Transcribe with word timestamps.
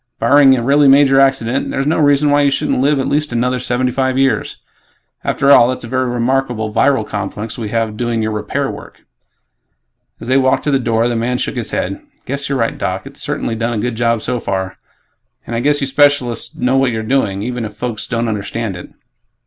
Barring 0.19 0.55
a 0.55 0.63
really 0.63 0.87
major 0.87 1.19
accident, 1.19 1.69
there's 1.69 1.85
no 1.85 1.99
reason 1.99 2.31
why 2.31 2.41
you 2.41 2.49
shouldn't 2.49 2.81
live 2.81 2.97
at 2.99 3.07
least 3.07 3.31
another 3.31 3.59
seventy 3.59 3.91
five 3.91 4.17
years. 4.17 4.57
After 5.23 5.51
all, 5.51 5.67
that's 5.67 5.83
a 5.83 5.87
very 5.87 6.09
remarkable 6.09 6.73
viral 6.73 7.05
complex 7.05 7.55
we 7.55 7.69
have 7.69 7.97
doing 7.97 8.23
your 8.23 8.31
'repair' 8.31 8.71
work." 8.71 9.05
As 10.19 10.27
they 10.27 10.37
walked 10.37 10.63
to 10.63 10.71
the 10.71 10.79
door, 10.79 11.07
the 11.07 11.15
man 11.15 11.37
shook 11.37 11.53
his 11.55 11.69
head, 11.69 12.01
"Guess 12.25 12.49
you're 12.49 12.57
right, 12.57 12.79
Doc. 12.79 13.05
It's 13.05 13.21
certainly 13.21 13.53
done 13.53 13.73
a 13.73 13.77
good 13.83 13.93
job 13.93 14.23
so 14.23 14.39
far, 14.39 14.79
and 15.45 15.55
I 15.55 15.59
guess 15.59 15.81
you 15.81 15.85
specialists 15.85 16.55
know 16.55 16.77
what 16.77 16.89
you're 16.89 17.03
doing, 17.03 17.43
even 17.43 17.63
if 17.63 17.75
folks 17.75 18.07
don't 18.07 18.27
understand 18.27 18.75
it." 18.75 18.89